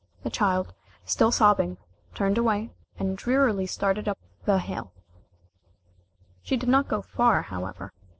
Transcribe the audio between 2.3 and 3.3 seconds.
away, and